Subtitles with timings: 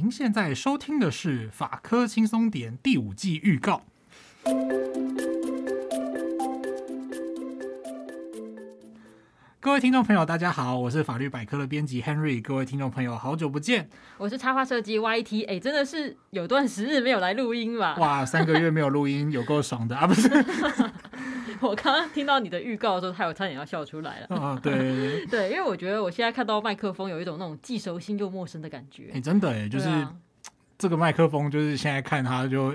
[0.00, 3.82] 您现在收听的是《法科轻松点》第五季预告。
[9.58, 12.40] 各位听众朋友，大家好，我是法律百科的编辑 Henry。
[12.40, 13.90] 各位听众朋友，好久不见。
[14.18, 15.48] 我是插画设计 YT。
[15.48, 17.96] 哎，真的是有段时日没有来录音吧？
[17.98, 20.06] 哇，三个月没有录音，有够爽的啊！
[20.06, 20.28] 不是。
[21.60, 24.36] 我刚刚听到你的预告的时候，他有差点要笑出来了。
[24.36, 29.10] 啊，对对 因为我觉得我现在看到麦克风有一种那种既熟悉又陌生的感觉。
[29.14, 30.14] 哎，真的哎，就是、啊、
[30.76, 32.74] 这个麦克风，就是现在看它就。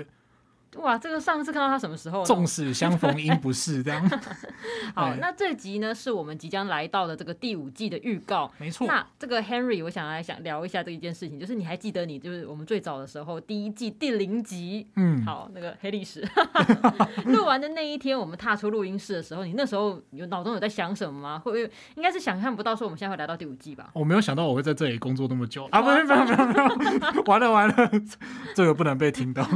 [0.76, 2.24] 哇，这个上次看到他什么时候？
[2.24, 4.08] 纵使相逢应不识，这样。
[4.94, 8.50] 好，那这集呢是我们即将来到的这个第五季的预告。
[8.58, 8.86] 没错。
[8.86, 16.26] 那这个 Henry，我想来想聊一下这一件事情，就是你还记得你就是我们最早的时候第一季第零集，嗯，好，那个黑历史
[17.26, 21.38] 录完的那一天，我们踏出录音室的时候，你那时候有脑中有在想什么吗？
[21.38, 23.90] 会不会应该是想象不到说我们现在会来到第五季吧？
[23.92, 25.80] 我没有想到我会在这里工作那么久啊！
[25.82, 27.90] 不是，没有，没有，没有， 完了，完了，
[28.54, 29.46] 这个不能被听到。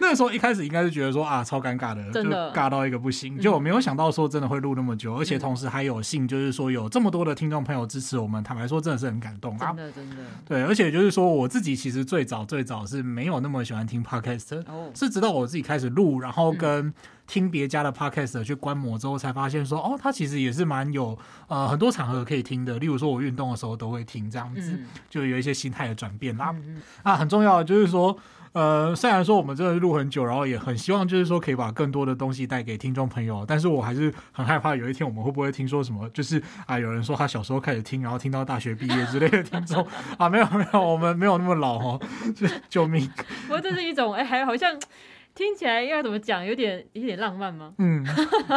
[0.02, 2.50] 那个时候一开始应该是觉得说啊，超尴尬的，真的。
[2.50, 10.16] 就尬到一个不行，就我没有想到说真的会录那么久，嗯，而且同时还有幸就是说有这么多的听众朋友支持我们，坦白说真的是很感动啊，真的真的。
[10.46, 16.92] 对，而且就是说我自己其实最早最早是没有那么喜欢听 podcast，哦，是直到我自己开始录，然后跟
[17.26, 26.80] 听别家的 podcast 去观摩之后，才发现说哦，它其实也是蛮有呃很多场合可以听的，例如说我运动的时候都会听这样子，嗯，就有一些心态的转变啦，嗯。
[27.02, 28.16] 啊，很重要的就是说。
[28.52, 39.86] 呃，虽然说我们真的录很久，然后也很希望就是说可以把更多的东西带给听众朋友，但是我还是很害怕有一天我们会不会听说什么，就是啊，有人说他小时候开始听，然后听到大学毕业之类的听众
[40.18, 42.00] 啊，没有没有，我们没有那么老哦，
[42.34, 43.08] 就救命！
[43.46, 44.76] 不过这是一种哎，还好像
[45.34, 47.72] 听起来要怎么讲，有点有点浪漫吗？
[47.78, 48.04] 嗯，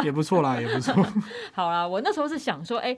[0.02, 0.94] 也不错啦，也不错。
[1.54, 2.96] 好啦，我那时候是想说，哎。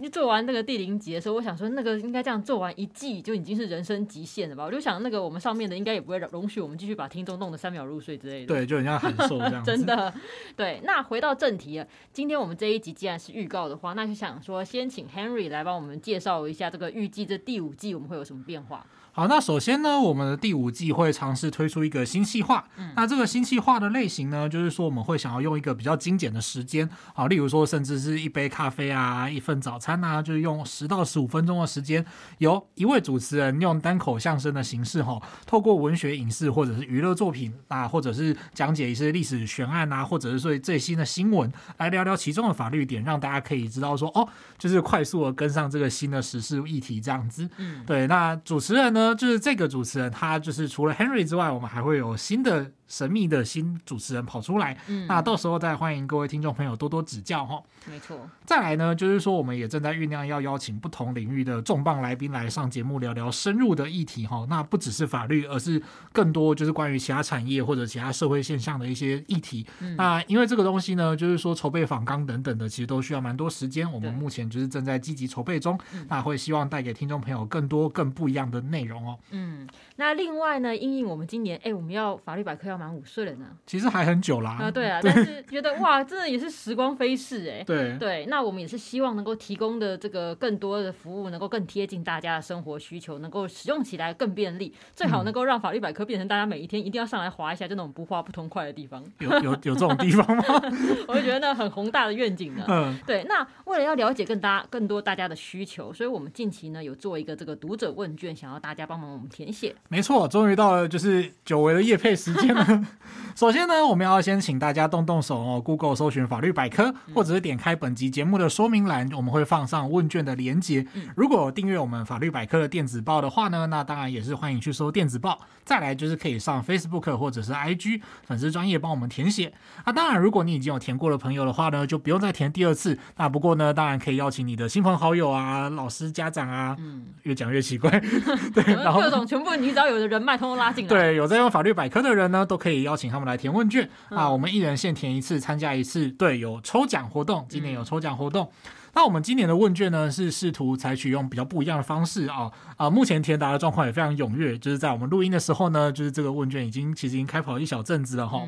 [0.00, 4.64] 你做完那个第零集的时候，我想说那个应该这样做完一季就已经是人生极限了吧？
[4.64, 8.46] 我就想那个我们上面的应该也不会容许我们继续把听众弄得三秒入睡之类的。
[8.46, 9.70] 对，就很像很瘦这样子。
[9.76, 10.12] 真的，
[10.56, 10.80] 对。
[10.84, 18.86] 那回到正题了，今天我们这一集既然是预告的话，那就想说先请 Henry 来帮我们介绍一下这个预计这第五季我们会有什么变化。
[19.12, 22.64] 好，那首先呢，我们的第五季会尝试推出一个新企划。
[22.76, 32.04] 嗯，那这个新企划的类型呢，就是说我们会想要用一个比较精简的时间，好，例如说甚至是一杯咖啡啊，一份早餐啊，就是用十到十五分钟的时间，
[32.38, 47.48] 由一位主持人用单口相声的形式，哈，透过文学、影视或者是娱乐作品啊，或者是讲解一些历史悬案啊，或者是最最新的新闻，来聊聊其中的法律点，让大家可以知道说，哦，就是快速的跟上这个新的时事议题这样子。
[47.58, 49.09] 嗯，对，那主持人呢？
[49.14, 52.72] 就是这个主持人，他就是除了 Henry 之外，我们还会有新的。
[52.90, 57.62] 神秘的新主持人跑出来，嗯，那到时候再欢迎各位听众朋友多多指教哈。
[57.88, 64.44] 没错，再来呢，就是说我们也正在酝酿要邀请不同领域的重磅来宾来上节目聊聊深入的议题哈。
[64.50, 65.80] 那不只是法律，而是
[66.12, 69.64] 更多就是关于其他产业或者其他社会现象的一些议题。
[69.78, 73.88] 嗯、那因为这个东西呢，就是说筹备访纲等等的，其实都需要蛮多时间。
[73.92, 75.78] 我们目前就是正在积极筹备中，
[76.08, 79.16] 那会希望带给听众朋友更多更不一样的内容哦。
[79.30, 82.80] 嗯，那另外呢，因应我们今年哎，我们要法律百科要。
[82.80, 84.56] 满五岁了呢，其实还很久啦。
[84.58, 87.62] 啊，对啊，但是觉得哇，真的也是时光飞逝哎。
[87.62, 99.04] 对对，那我们也是希望能够提供的这个更多的服务，能够更贴近大家的生活需求，能够使用起来更便利，最好能够让法律百科变成大家每一天一定要上来划一下，就那种不划不通快的地方。
[99.18, 100.42] 有有有这种地方吗？
[101.06, 102.64] 我就觉得那很宏大的愿景呢。
[102.66, 103.22] 嗯，对。
[103.24, 109.74] 那为了要了解更大更多大家的需求，所以我们近期呢有做一个这个读者问卷，想要大家帮忙我们填写。
[109.88, 112.86] 没错，终于到了就是久违的夜配时间了。
[113.36, 120.86] 首先呢，我们要先请大家动动手哦，Google 搜寻法律百科，或者是点开本集节目的说明栏，我们会放上问卷的连接。
[121.16, 125.38] 如果有订阅我们法律百科的电子报的话呢，那当然也是欢迎去收电子报。
[125.64, 129.52] 再来就是可以上 Facebook 或者是 IG 粉丝专业帮我们填写。
[129.84, 132.98] 啊，当然如果你已经有填过的朋友的话呢，就不用再填第二次。
[133.16, 137.88] 那不过呢，当然可以邀请你的亲朋好友啊、老师、家长啊，嗯，越讲越奇怪，
[138.52, 140.88] 对， 然后各种全部你只要有的人脉通通拉进来。
[140.88, 143.88] 对，有在用法律百科的人呢，都可以邀请他们来填问卷。
[144.08, 146.08] 啊，我们一人限填一次，参加一次。
[146.10, 148.50] 对，有抽奖活动，今年有抽奖活动。
[148.94, 152.90] 那我们今年的问卷呢，是试图采取用比较不一样的方式啊啊！
[152.90, 158.42] 目前填答的状况也非常踊跃，就是在我们录音的时候呢，就是这个问卷已经其实已经开跑一小阵子了哈。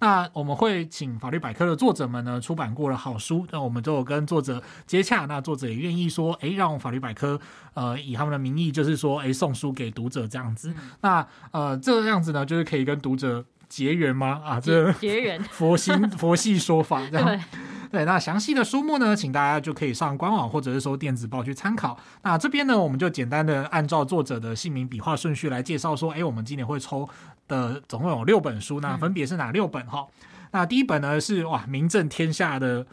[0.00, 7.40] 那我们会请法律百科的作者们呢，出版过了好书，那我们都有跟作者接洽，那作者也愿意说，哎，让法律百科
[7.74, 10.74] 呃以他们的名义，就是说，哎，送书给读者这样子。
[11.00, 13.44] 那呃这个样子呢，就是可以跟读者。
[13.66, 14.40] 结缘吗？
[14.44, 17.40] 啊，这结缘，佛心佛系说法这样。
[17.94, 21.96] 对，那详细的书目呢，请大家就可以上官网或者是收电子报去参考。
[22.22, 27.08] 那这边呢，我们就简单的按照作者的姓名笔画顺序来介绍说，哎，我们今年会抽
[27.46, 30.08] 的总共有六本书，那分别是哪六本哈？
[30.22, 32.84] 嗯、那第一本呢是哇，名震天下的，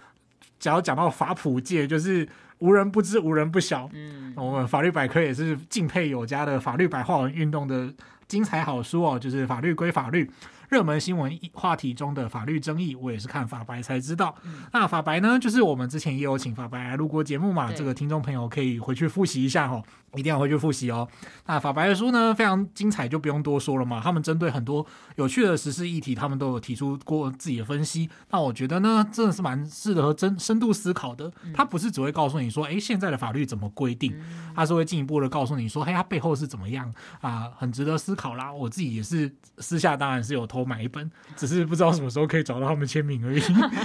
[0.59, 3.89] 只要讲到法普界，就是无人不知，无人不晓。
[3.93, 7.91] 嗯，我们法律百科也是敬佩有加的法律白话文运动的
[8.27, 10.29] 精彩好书哦，就是法律归法律。
[10.71, 14.33] 热门新闻话题中的法律争议，我也是看法白才知道。
[14.45, 19.83] 嗯、那法白呢，就是我们之前也有请法白来录过节目嘛，这个听众朋友可以回去复习一下哦。
[20.15, 21.07] 一定要回去复习哦。
[21.45, 24.01] 那法白的书呢，非常精彩，就不用多说了嘛。
[24.03, 24.85] 他们针对很多
[25.15, 28.09] 有趣的时事议题，他们都有提出过自己的分析。
[28.31, 31.31] 那我觉得呢，真的是蛮适合真深度思考的。
[31.53, 34.13] 他不是只会告诉你说，哎，现在的法律怎么规定，
[34.53, 38.51] 他是会进一步的告诉你说，嘿，它背后是怎么样啊，很值得思考啦。
[38.51, 43.41] 我自己也是私下当然是有偷买一本，只是不知道什么时候可以找到他们签名而已。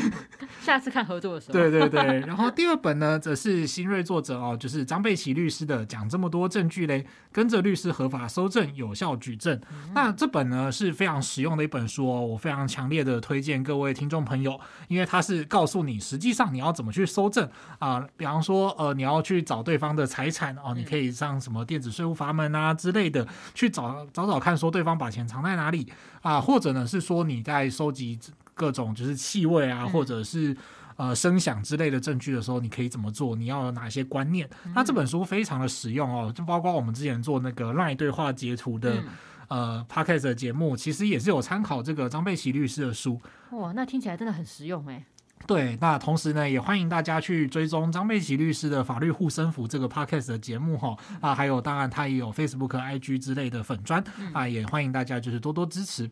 [0.61, 1.52] 下次看合作的时候。
[1.52, 2.20] 对对对。
[2.20, 6.06] 然后第二本呢，则是新锐作者哦，就是张贝奇律师的讲。
[6.17, 9.55] 这么多证据嘞，跟着律师合法搜证，有效举证。
[9.71, 14.59] 嗯、那这本呢是非常实用的一本书哦，我非常强烈的推荐各位听众朋友，
[14.89, 17.47] 因为它是告诉你实际上你要怎么去搜证
[17.79, 18.09] 啊、呃。
[18.17, 25.93] 比方说，呃，你要去找对方的财产哦，你可以上什么电子税务阀门啊之类的去找找找看，说对方把钱藏在哪里
[26.23, 28.19] 啊，或者呢是说你在收集
[28.55, 30.57] 各种就是气味啊，或者是。
[30.96, 33.37] 呃，声响之类的证据的时候，你可以怎么做？
[33.37, 34.48] 你要有哪些观念？
[34.64, 39.06] 嗯、那这本书非常的实用哦，就包括我们之前做那个 LINE 对话截图的、嗯、
[39.48, 43.20] 呃 Podcast 的节目，其实也是有参考这个张贝奇律师的书。
[43.50, 45.04] 哇，那听起来真的很实用哎。
[45.46, 54.02] 对，那同时呢，也欢迎大家去追踪张贝奇律师的法律护身符这个 Podcast 的节目哈啊，还有当然他也有 Facebook、IG 之类的粉专
[54.32, 56.10] 啊，也欢迎大家就是多多支持。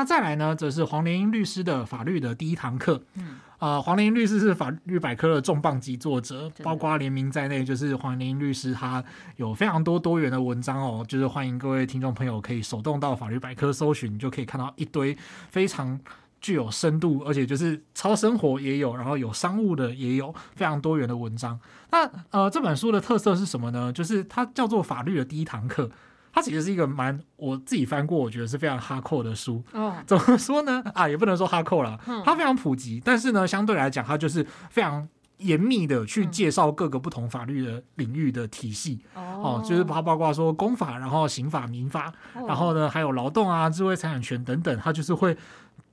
[0.00, 3.02] 那再来呢，则是黄连英律师的法律的第一堂课。
[3.16, 3.38] 嗯。
[3.58, 9.04] 呃，黄连英律师是法律百科的重磅级作者，包括联名在内，就是黄连英律师他
[9.36, 15.14] 有非常多多元的文章哦，就是欢迎各位听众朋友可以手动到法律百科搜寻，就可以看到一堆
[15.50, 16.00] 非常
[16.40, 21.60] 具有深度，而且就是超生活也有，然后有商务的也有，非常多元的文章。
[21.90, 23.92] 那呃，这本书的特色是什么呢？
[23.92, 25.90] 就是它叫做法律的第一堂课。
[26.32, 29.62] 它其实是一个蛮我自己翻过，我觉得是非常哈扣的书。
[29.72, 30.82] 哦， 怎么说呢？
[30.94, 35.06] 啊，也不能说哈扣了，它非常普及，但是呢，相对来讲，它就是非常
[35.38, 39.00] 严密的去介绍各个不同法律的领域的体系。
[39.14, 42.12] 哦，就是它包括说公法，然后刑法、民法，
[42.46, 45.36] 然后呢还有劳动啊、智慧财产权等等，它就是会。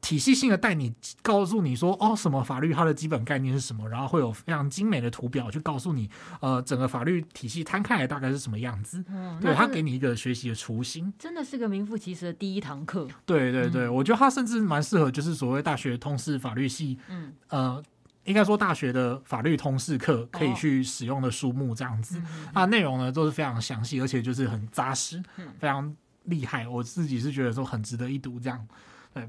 [0.08, 6.10] 体系性的带你告诉你说哦，什么法律它的基本概念是什么，然后会有非常精美的图表去告诉你，
[6.40, 9.04] 呃，整个法律体系摊开来大概是什么样子。
[9.10, 13.06] 嗯，对，他给你一个学习的雏形，真的是个名副其实的第一堂课。
[13.26, 17.84] 对对对，嗯、我觉得他甚至蛮适合，就是所谓大学通识法律系，嗯，呃，
[18.24, 22.24] 应该说大学的法律通识课可以去使用的书目这样子。
[22.54, 25.22] 那、哦、内容呢都是非常详细，而且就是很扎实，
[25.60, 25.94] 非常
[26.24, 26.66] 厉害。
[26.66, 28.66] 我自己是觉得说很值得一读这样。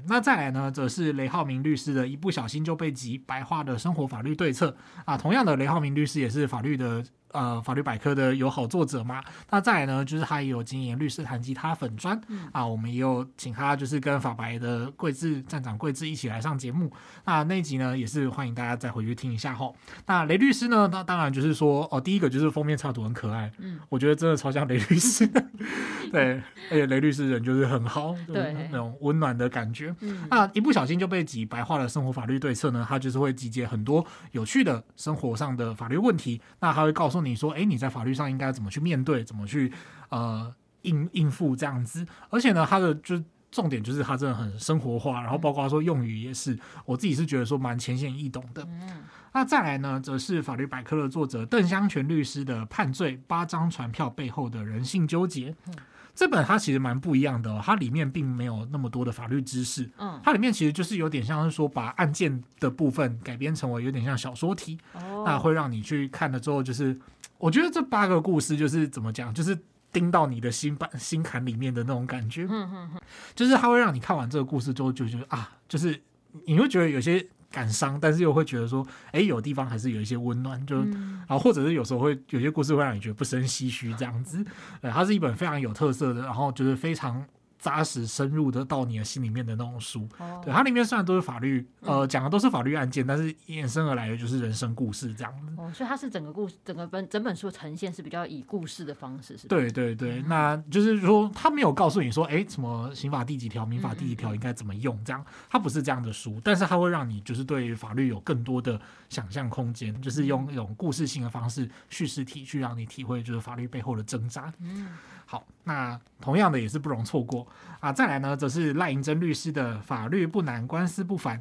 [0.07, 4.75] 那再来呢，则是雷浩明律师的一不小心就被挤白话的生活法律对策
[5.05, 5.17] 啊。
[5.17, 7.03] 同样的，雷浩明律师也是法律的。
[7.31, 16.91] 呃，法律百科的友好作者嘛，那再来呢，就是他也有经营律师弹吉他粉砖、嗯、啊，我们也有请他，就是跟法白的桂志站长桂志一起来上节目。
[17.25, 19.71] 那那一集呢，也是欢迎大家再回去听一下哈。
[20.07, 25.27] 那雷律师呢，那当然就是说，哦，第一个就是封面插图很可爱，嗯，我觉得真的超像雷律师，
[26.11, 26.41] 对，
[26.71, 29.95] 而且雷律师人就是很好，对，那种温暖的感觉。
[29.99, 37.18] 嗯、那一不小心就被挤白话的生活法律对策呢，他就是会集结很多有趣的生活上的法律问题，那他会告诉。
[37.21, 39.71] 你说，哎，你在法律上应该怎么去面对，怎么去
[40.09, 42.05] 呃应应付这样子？
[42.29, 43.21] 而且呢，他的就
[43.51, 48.63] 重点就是他真的很生活化，然后包括说用语也是，我自己是觉得说蛮浅显易懂的。
[48.63, 55.51] 嗯，那再来呢，则是法律百科的作者邓香泉律师的《判罪八张传票背后的人性纠结》。
[55.67, 55.73] 嗯
[56.15, 66.97] 这本它其实蛮不一样的哦，它里面并没有那么多的法律知识，嗯，它里面其实就是有点像是说把案件的部分改编成为有点像小说题，哦，那会让你去看了之后，就是
[67.37, 69.57] 我觉得这八个故事就是怎么讲，就是
[69.91, 73.01] 钉到你的心板心坎里面的那种感觉，嗯嗯嗯，
[73.35, 76.01] 就是它会让你看完这个故事之后就觉得啊，就是
[76.45, 77.27] 你会觉得有些。
[77.51, 84.45] 感伤，但是又会觉得说，哎，有地方还是有一些温暖，就，嗯、然后或者是有时候会有些故事会让你觉得不胜唏嘘这样子。
[84.81, 87.25] 呃，它是一本非常有特色的，然后就是非常
[87.59, 90.07] 扎实深入的到你的心里面的那种书。
[90.17, 95.47] 哦、对，它里面虽然都是法律，呃，讲的都是法律案件，但是衍生而来的就是人生故事这样子。
[95.57, 99.49] 哦，所以它是整个故事，整个本整本书呈现是比较以故事的方式，是吧？
[99.49, 114.53] 对对对，嗯、那就是说他没有告诉你说，哎，什么刑法第几条、民法第几条应该怎么用，这样，它不是这样的书，但是它会让你就是对法律有更多的想象空间，就是用一种故事性的方式叙事体去让你体会就是法律背后的挣扎。
[114.59, 114.87] 嗯。
[115.31, 117.45] 好，那同样的也是不容错过
[117.79, 117.93] 啊！
[117.93, 121.37] 再来呢，则是赖银珍律师的《法律不难，官司不烦》，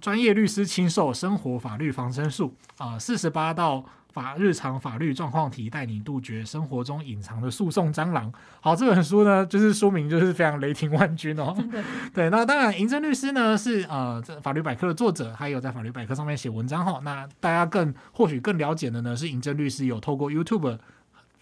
[0.00, 8.32] 专业律师亲授生活法律防身术啊，四十八道法日常法律状况题，带你杜绝生活中隐藏的诉讼蟑螂。
[8.60, 11.56] 好，这本书呢，就是书名就是非常雷霆万钧哦。
[12.12, 16.98] 对，那当然，银珍律师呢是呃法律百科的作者，还有在法律百科上面写文章哈。
[17.04, 20.76] 那大家更或许更了解的呢，是银珍律师有透过 YouTube。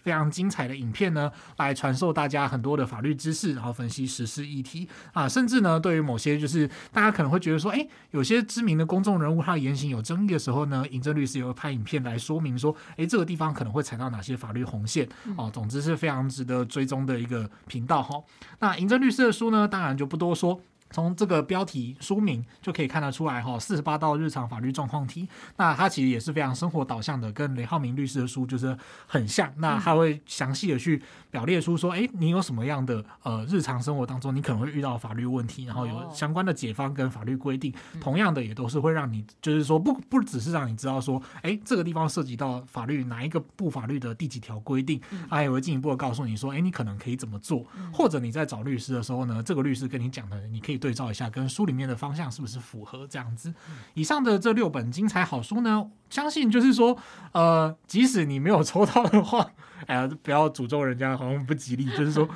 [0.08, 15.50] 非常精彩的影片呢，来传授大家很多的法律知识，然后分析时事议题啊，甚至呢，对于某些就是大家可能会觉得说，诶，有些知名的公众人物他的言行有争议的时候呢，银正律师也会拍影片来说明说，诶，这个地方可能会踩到哪些法律红线哦。
[15.52, 18.18] 总之是非常值得追踪的一个频道哈。
[18.60, 20.58] 那银正律师的书呢，当然就不多说。
[20.90, 28.76] 从这个标题书名就可以看得出来，哈，四十八道日常法律状况题，那它其实也是非常生活导向的，跟雷浩明律师的书就是
[29.06, 29.52] 很像。
[29.56, 50.77] 那他会详细的去表列出说，哎，你有什么样的呃日常生活当中你可能会遇到法律问题，然后有相关的解方跟法律规定，同样的也都是会让你就是说不不只是让你知道说，哎，这个地方涉及到法律哪一个部法律的第几条规定，他也会进一步的告诉你说，哎，你可能可以怎么做，或者你在找律师的时候呢，这个律师跟你讲的，你可以。
[50.78, 53.52] 对照一下，跟书里面的方向是不是符合这样子？
[53.94, 56.96] 以上的这六本精彩好书呢，相信就是说，
[57.32, 59.46] 呃，即使你没有抽到的话，
[59.86, 61.84] 哎呀，不要诅咒人家，好像不吉利。
[61.96, 62.28] 就是说，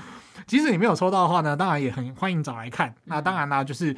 [0.47, 2.95] 即使你没有抽到的话呢，当然也很欢迎找来看。
[3.05, 3.97] 那当然啦，就是。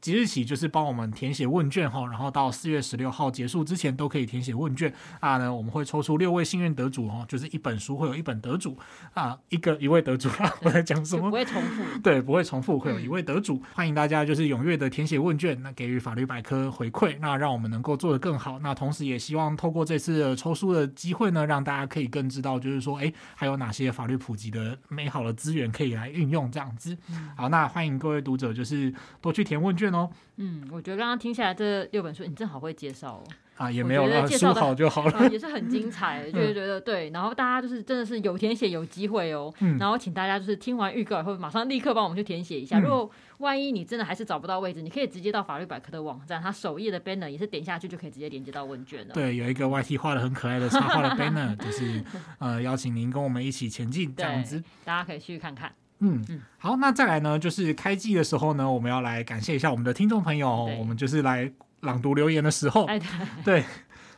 [0.00, 8.78] 即日起就是帮我们填写问卷哈，然后到四月十六号结束之前都可以填写问卷啊呢，我们会抽出六位幸运得主哈，就是一本书会有一本得主
[9.12, 11.28] 啊，一个一位得主啊， 我在讲什么？
[11.28, 18.58] 不会重复，对，不会重复，会有一位得主，欢迎大家就是踊跃的填写问卷，那给予法律百科回馈，那让我们能够做得更好。
[18.60, 26.96] 那同时也希望透过这次的抽书的机会呢，让大家可以更知道，就是说，哎，还有哪些法律普及的美好的资源可以来运用这样子。
[27.36, 30.08] 好，那欢迎各位读者就是多去填问卷哦。
[30.36, 33.24] 嗯，我觉得刚刚听下来这六本书，你正好会介绍哦。
[33.56, 37.10] 啊，也没有了，书好就好了，呃、也是很精彩， 就是觉得对。
[37.10, 39.52] 然后大家就是真的是有填写有机会哦。
[39.58, 42.78] 嗯、然后请大家就是听完预告以后，马上立刻帮我们去填写一下。
[42.78, 49.12] 嗯、如果万一你真的还是找不到位置，你可以直接到法律百科的网站，它首页的 banner 也是点下去就可以直接连接到问卷了。
[49.12, 52.00] 对，有一个 YT 画的很可爱的插画的 banner，就是
[52.38, 55.72] 呃邀请您跟我们一起前进这样子，大家可以去看看。
[56.00, 61.50] 嗯嗯，好，那再来呢，就是开季的时候呢，我们要来感谢一下我们的听众朋友，我们就是来
[61.80, 63.00] 朗读留言的时候，对，
[63.44, 63.64] 对。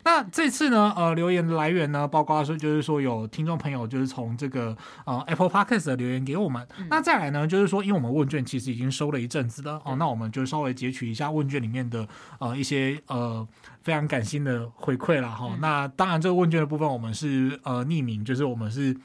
[0.03, 6.67] 那这次呢，呃，留言的来源呢，包括说就是说有听众朋友就是从这个呃 Apple Podcast 的留言给我们。
[6.79, 12.09] 嗯、那再来呢，就是说，因为我们问卷其实已经收了一阵子了，哦，那我们就稍微截取一下问卷里面的
[12.39, 13.47] 呃一些呃
[13.83, 15.45] 非常感性的回馈了哈。
[15.45, 18.97] 哦嗯、那当然，这个问卷的部分我们是呃匿名，就是我们是。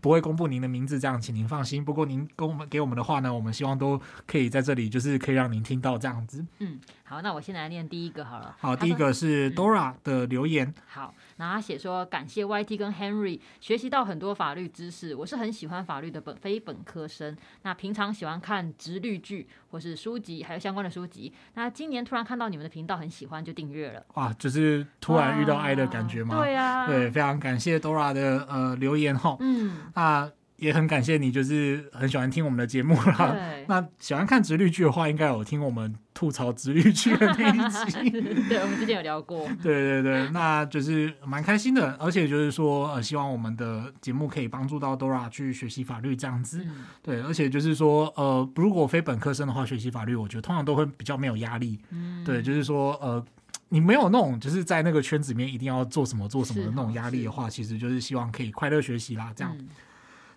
[0.00, 1.84] 不会公布您的名字，这样请您放心。
[1.84, 6.44] 不过您跟我们给我们的话呢，我们希望都可以在这里，就是可以让您听到这样子。
[6.58, 8.56] 嗯，好，那我先来念第一个好了。
[8.58, 10.66] 好，第一个是 Dora 的留言。
[10.68, 11.14] 嗯、好。
[11.40, 15.14] 然后他写说，感谢 YT 跟 Henry 学习到很多法律知识。
[15.14, 21.32] 我是很喜欢法律的本非本科生，那平常喜欢看直律剧或是书籍，还有相关的书籍。
[21.54, 24.04] 那今年突然看到你们的频道，很喜欢就订阅了。
[24.14, 26.38] 哇，就是突然遇到爱的感觉吗？
[26.38, 29.36] 对呀、啊，对，非常感谢 Dora 的呃留言哈。
[29.40, 30.30] 嗯，那。
[30.60, 33.34] 也很感谢你，就是很喜欢听我们的节目啦。
[33.66, 38.10] 那喜欢看直律剧的话，应该有听我们吐槽直律剧的那一集。
[38.46, 39.48] 对，我们之前有聊过。
[39.62, 46.62] 对对对，那就是蛮开心的，而且就是说，呃，希望我们的节目可以帮助到 Dora 去学习法律这样子。
[46.62, 51.80] 嗯、对，而且就是说，呃，如果非本科生的话，学习法律，我觉得通常都会比较没有压力。
[51.90, 52.22] 嗯。
[52.22, 53.24] 对，就是说，呃，
[53.70, 59.56] 你没有那种就是在那个圈子里面一定要做什么做什么的那种压力的话，其实就是希望可以快乐学习啦，这样。
[59.58, 59.66] 嗯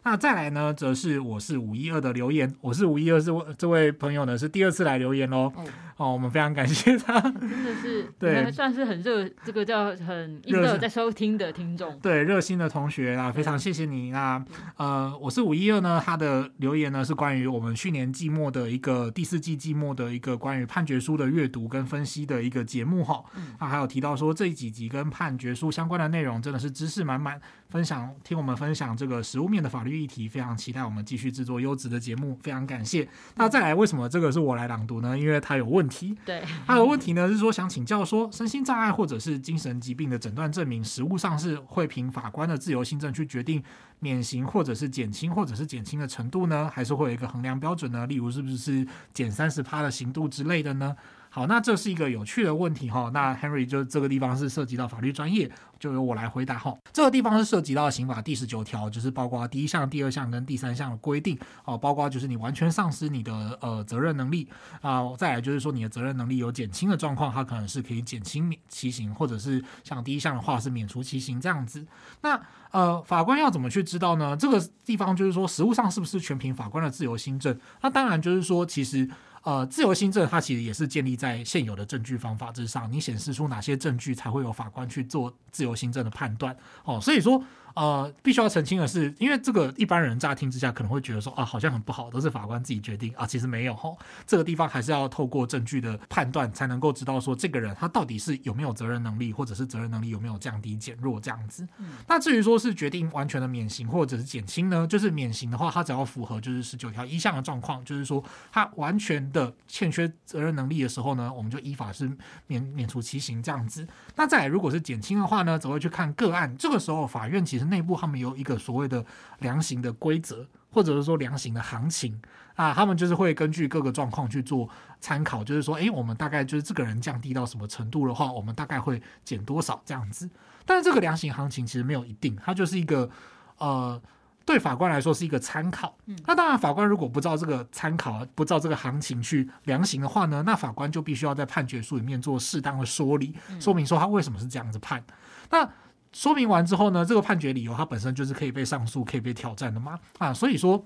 [0.03, 5.51] 那再来呢，则是我是五一二的留言，我是五一二这位这位朋友呢是第二次来留言喽。
[5.55, 14.11] 哦，哦，我们非常感谢他，真的是 对，算是很热，这个叫很热在收听的听众，对，热心的同学啊，非常谢谢你。
[14.11, 14.43] 那
[14.75, 23.23] 呃，我是五一二呢，他的留言呢是关于我们去年季末的一个第四季季末的一个关于判决书的阅读跟分析的一个节目哈。
[23.35, 29.92] 嗯，他还有提到说这几集跟判决书相关的内容真的是知识满满，分享听我们分享这个实物面的法律。
[29.93, 33.07] 律议题，非常期待我们继续制作优质的节目，非常感谢。
[33.35, 35.17] 那再来，为什么这个是我来朗读呢？
[35.17, 36.17] 因为它有问题。
[36.25, 43.63] 对，它有问题呢，是说想请教说，身心障碍或者是精神疾病的诊断证明，实务上是会凭法官的自由心证去决定
[43.99, 46.67] 免刑或者是减轻或者是减轻的程度呢？
[46.73, 48.07] 还是会有一个衡量标准呢？
[48.07, 50.95] 例如是不是减三十趴的刑度之类的呢？
[51.35, 53.09] 好，那这是一个有趣的问题哈。
[53.11, 55.49] 那 Henry 就这个地方是涉及到法律专业，
[55.79, 56.77] 就由我来回答哈。
[56.91, 61.35] 这个地方是涉及到刑法第十九条，就是包括第一项、第二项跟第三项的规定
[61.65, 64.47] 哦，包括就是你完全丧失你的呃责任能力
[64.81, 71.83] 啊，再来就是说你的责任能力有减轻的状况，它可能是可以减轻免其刑，或者是像第一项的话是免除其刑这样子。
[72.21, 74.37] 那呃，法官要怎么去知道呢？
[74.37, 77.59] 这个地方就是说，实务上是不是全凭法官的自由心证？
[77.81, 79.09] 那当然就是说，其实。
[79.43, 87.43] 呃，自由新政它其实也是建立在现有的证据方法之上，你显示出哪些证据才会有法官去做自由新政的判断哦，所以说。
[87.75, 101.67] 呃，必须要澄清的是，因为这个一般人乍听之下可能会觉得说啊，好像很不好，都是法官自己决定啊，其实没有吼，这个地方还是要透过证据的判断才能够知道说这个人他到底是有没有责任能力，或者是责任能力有没有降低减弱这样子。
[101.79, 112.07] 嗯、那至于说是决定完全的免刑或者是减轻呢，就是免刑的话，他只要符合就是十九条一项的状况，就是说他完全的欠缺责任能力的时候呢，我们就依法是
[112.45, 113.87] 免免除其刑这样子。
[114.15, 117.62] 那再来如果是减轻的话呢，则会去看个案，这个时候法院其实。
[117.69, 119.05] 内部他们有一个所谓的
[119.39, 122.19] 量刑的规则，或者是说量刑的行情
[122.55, 130.29] 啊，他们就是会根据各个状况去做参考，就是说，诶，我们大概就是这个人降低到什么程度的话，我们大概会减多少这样子。
[130.65, 133.09] 但是这个量刑行情其实没有一定，它就是一个
[133.57, 134.01] 呃，
[134.45, 135.97] 对法官来说是一个参考。
[136.25, 145.03] 那当然，法官如果不照这个参考，不照这个行情去量刑的话呢，那法官就必须要在判决书里面做适当的说理，说明说他为什么是这样子判。
[145.49, 145.69] 那
[146.13, 150.85] 说明完之后呢，这个判决理由它本身就是可以被上诉、可以被挑战的嘛啊，所以说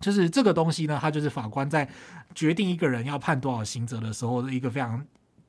[0.00, 1.88] 就是这个东西呢，它就是法官在
[2.34, 5.04] 决定一个人要判多少刑责的时候的一个非常，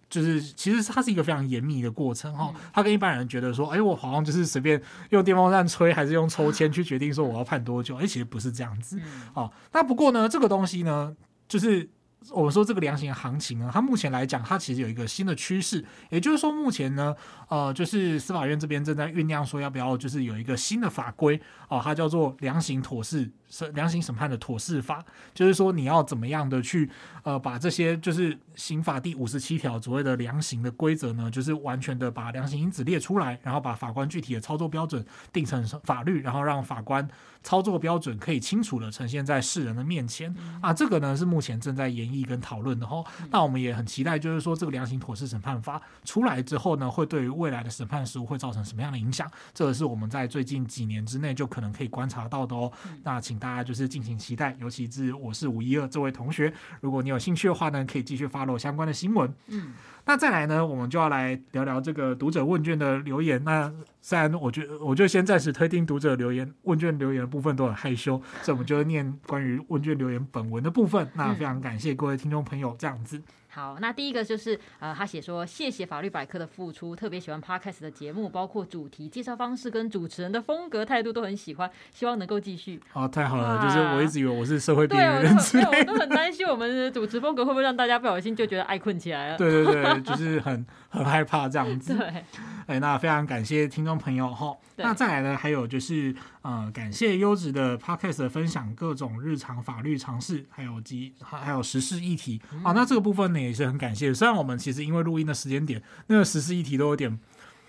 [0.10, 2.54] 就是其实它是一个非常严密的过程哈。
[2.74, 7.96] 他跟一般人觉得说，哎，我好像就是随便用电风扇吹，还是用抽签去决定说我要判多久？
[7.96, 9.00] 哎，其实不是这样子。
[9.34, 11.16] 好，那不过呢，这个东西呢，
[11.48, 11.90] 就是。
[12.32, 17.16] 我们说这个量刑行情呢，它目前来讲，它其实有一个新的趋势，也就是说，目前呢，
[17.48, 23.32] 呃，就是司法院这边正在酝酿说，要不要就是有一个新的法规哦，它叫做量刑妥适。
[23.50, 25.04] 是量刑审判的妥适法，
[25.34, 26.90] 就是说你要怎么样的去
[27.24, 37.08] 呃把这些就是刑法第五十七条所谓的量刑的规则呢，就是完全的把量刑因子列出来，然后把法官具体的操作标准定成法律，然后让法官
[37.42, 40.72] 操作标准可以清楚的呈现在世人的面前啊。
[40.72, 43.04] 这个呢是目前正在研议跟讨论的哦。
[43.32, 49.28] 那我们也很期待，就是说这个量刑妥适审判法出来之后呢，会对于未来的审判实务会造成什么样的影响？
[49.56, 52.72] 这个是我们在最近几年之内就可能可以观察到的哦。
[53.02, 53.39] 那请。
[53.40, 59.34] 大家就是敬请期待，尤其是我是五一二这位同学，如果你有兴趣的话呢，可以继续 follow 相关的新闻。
[59.48, 59.74] 嗯，
[60.06, 63.42] 那再来呢，我们就要来聊聊这个读者问卷的留言。
[63.44, 63.72] 那
[64.02, 71.10] 虽然我觉得，我就先暂时推定读者留言问卷留言的部分都很害羞，所以我们就念关于问卷留言本文的部分。
[71.14, 73.22] 那非常感谢各位听众朋友这样子。
[73.60, 82.82] 好，那第一个就是呃，他写说谢谢法律百科的付出，特别喜欢 Podcast 的节目，包括主题介绍方式跟主持人的风格态度都很喜欢，希望能够继续。
[82.94, 89.38] 哦，太好了，就是我一直以为我是社会边缘人之类的，对，我都很担心我们的主持风格会不会让大家不小心就觉得爱困起来了。
[89.38, 91.94] 对对对，就是很很害怕这样子。
[92.00, 92.24] 对，
[92.70, 94.56] 哎，那非常感谢听众朋友哈。
[94.76, 102.40] 那再来呢，还有就是呃，感谢优质的 Podcast 的分享，各种日常法律常识，还有及还还有时事议题。
[102.64, 104.14] 啊，那这个部分呢也是很感谢。
[104.14, 107.20] 虽然我们其实因为录音的时间点，那个时事议题都有点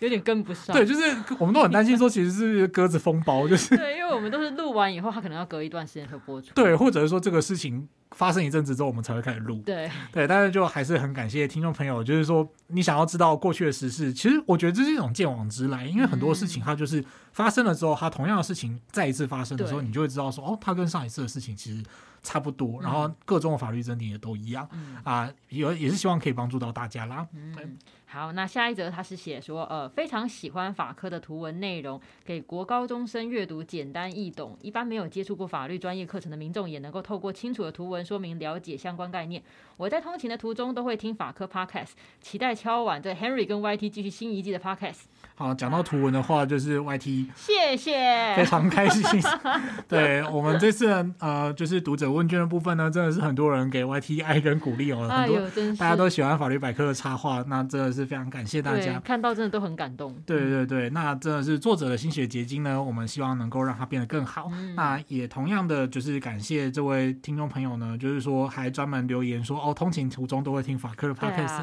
[0.00, 0.74] 有点跟不上。
[0.74, 6.48] 对，就是我们都很担心说，其实是鸽子封包，就是 对，因为我们都是录完以后，它可能要隔一段时间才播出。
[6.54, 7.88] 对，或者是说这个事情。
[8.16, 9.62] 发生一阵子之后，我们才会开始录。
[9.64, 21.80] 对对，但是就还是很感谢听众朋友，就是说你想要知道过去的时事，其实我觉得这是一种见往知来，因为很多事情它就是发生了之后，它同样的事情再一次发生的时候，你就会知道说，哦，它跟上一次的事情其实
[22.22, 24.68] 差不多，然后各种的法律争点也都一样
[25.04, 27.26] 啊，也也是希望可以帮助到大家啦。
[27.32, 27.78] 嗯。
[28.12, 39.40] 好，那下一则他是写说，呃，非常喜欢法科的图文内容，给国高中生阅读简单易懂，一般没有接触过法律专业课程的民众也能够透过清楚的图文说明了解相关概念。
[39.76, 45.02] 我在通勤的途中都会听法科 Podcast，期待敲碗这 Henry 跟 YT 继续新一季的 Podcast。
[45.40, 49.02] 好，讲到图文的话，就是 YT，谢谢，非常开心。
[49.88, 50.86] 对我们这次
[51.18, 55.40] 呃，就是读者问卷的部分呢，真的是很多人给 YT 爱跟鼓励哦，很多
[55.78, 60.14] 大家都喜欢法律百科的插画，那真的是非常感谢大家，看到真的都很感动。
[60.26, 64.50] 对对对，那真的是作者的心血结晶呢，我们希望能够让它变得更好。
[64.52, 71.62] 嗯、那也同样的就是感谢这位听众朋友呢，就是说还专门留言说哦，通勤途中都会听法科的 Podcast，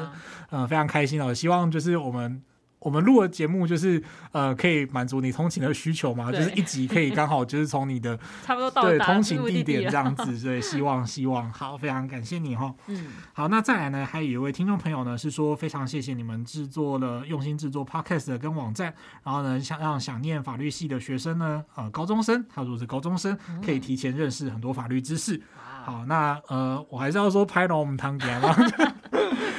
[0.50, 2.42] 嗯、呃，非常开心哦，希望就是我们。
[2.80, 12.72] 我们录的节目就是呃，可以满足你通勤的需求嘛，就是一集可以刚好就是从你的 差不多到对通勤地点这样子，所以希望希望好，非常感谢你哈。
[12.86, 25.36] 嗯，好，那再来呢，还有一位听众朋友呢是说非常谢谢你们制作了用心制作 Podcast 跟网站，然后呢想让想念法律系的学生呢，呃，高中生，他说是高中生，可以提前认识很多法律知识。
[25.36, 25.42] 嗯、
[25.84, 28.54] 好，那呃，我还是要说拍到我们堂姐嘛。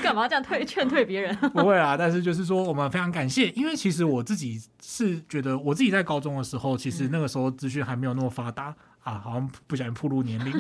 [0.10, 1.36] 干嘛这样退 劝退别人？
[1.54, 10.52] 不会啊，但是就是说，我们非常感谢，因为其实我自己是觉得，我自己在高中的时候，其实那个时候资讯还没有那么发达 啊，好像不小心暴露年龄。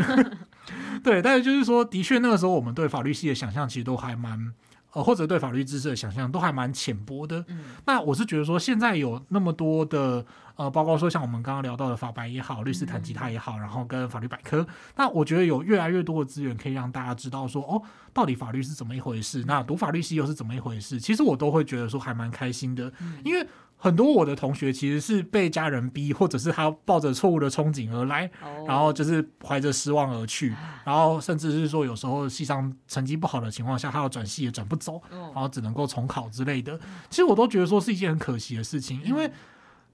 [1.03, 4.53] 对，但是就是说，的确那个时候我们对法律系的想象其实都还蛮。
[4.93, 7.43] 呃，或者对法律知识的想象都还蛮浅薄的。
[7.47, 10.25] 嗯，那我是觉得说，现在有那么多的
[10.55, 17.81] 呃，包括说像我们刚刚聊到的法白也好，律师弹吉他也好，然后跟法律百科，那我觉得有越来越多的资源可以让大家知道说，哦，
[18.13, 19.43] 到底法律是怎么一回事？
[19.45, 20.99] 那读法律系又是怎么一回事？
[20.99, 22.91] 其实我都会觉得说还蛮开心的，
[23.23, 23.47] 因为。
[23.81, 28.29] 很多我的同学其实是被家人逼，或者是他抱着错误的憧憬而来，
[28.67, 36.77] 然后就是怀着失望而去，然后甚至是说有时候系上成绩不好的情况下，他要转系也转不走，然后只能够重考之类的。
[37.09, 39.31] 其实我都觉得说是一件很可惜的事情，因为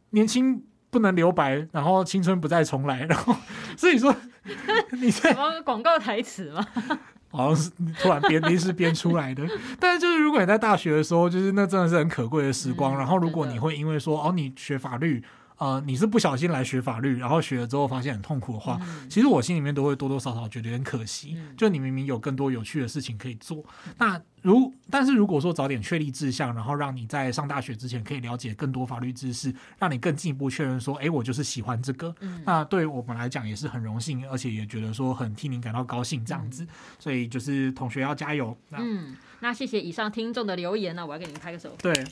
[0.09, 3.35] 年轻不能留白，然后青春不再重来，然后
[3.77, 4.15] 所以说
[4.93, 6.65] 你 在什么广告台词吗？
[7.35, 7.69] 好像是
[8.01, 9.45] 突然编临时编出来的，
[9.79, 12.97] 但是就是如果你在大学的时候，就是那真的是很可贵的时光。
[12.97, 15.23] 然后如果你会因为说哦，你学法律。
[15.57, 21.35] 呃，你是不小心来学法律，然后学了之后发现很痛苦的话，嗯、其实我心里面都会多多少少觉得有点可惜。
[21.37, 32.13] 嗯、就你明明有更多有趣的事情可以做，嗯、那如但是如果说早点确立志向，然后让你在上大学之前可以了解更多法律知识，让你更进一步确认说，哎，我就是喜欢这个。
[32.19, 36.63] 嗯、那对我们来讲也是很荣幸，而且也觉得说很替您感到高兴这样子。
[36.63, 36.67] 嗯、
[36.99, 38.55] 所以就是同学要加油。
[38.71, 41.75] 嗯，那谢谢以上听众的留言呢，我要给你们拍个手。
[41.81, 41.93] 对。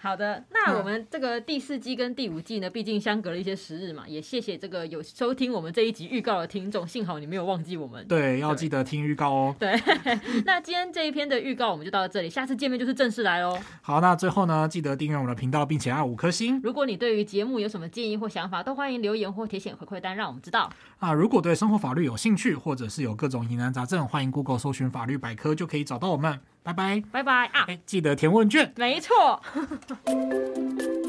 [0.00, 8.06] 好的，那我们这个第四季跟第五季呢，毕竟相隔了一些时日嘛，也谢谢这个有收听我们这一集预告的听众，幸好你没有忘记我们。
[8.06, 9.56] 对，要记得听预告哦。
[9.58, 9.72] 对，
[10.44, 13.58] 那今天这一篇的预告我们就到这里，下次见面就是正式来喽。
[13.80, 16.60] 好，那最后呢，记得订阅我们的频道，并且按五颗星。
[16.62, 20.70] 如果你对于节目有什么建议或想法，都欢迎留言或填写回馈单，让我们知道。
[20.98, 26.38] 啊，如果对生活法律有兴趣，或者是有各种疑难杂症，欢迎 Google 搜寻法律百科，就可以找到我们。
[26.62, 27.66] 拜拜，拜拜啊！
[27.86, 28.74] 记得填问卷。
[28.76, 29.40] 没错。